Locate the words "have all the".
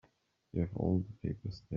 0.61-1.27